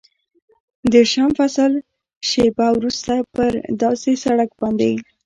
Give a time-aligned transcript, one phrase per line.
[0.93, 1.71] دېرشم فصل،
[2.29, 4.91] شېبه وروسته پر یو داسې سړک باندې.